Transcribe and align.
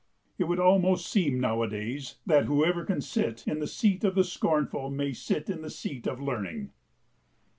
It 0.39 0.45
would 0.45 0.57
almost 0.59 1.05
seem 1.07 1.39
nowadays 1.39 2.15
that 2.25 2.45
whoever 2.45 2.83
can 2.85 3.01
sit 3.01 3.47
in 3.47 3.59
the 3.59 3.67
seat 3.67 4.03
of 4.03 4.15
the 4.15 4.23
scornful 4.23 4.89
may 4.89 5.13
sit 5.13 5.47
in 5.47 5.61
the 5.61 5.69
seat 5.69 6.07
of 6.07 6.19
learning. 6.19 6.71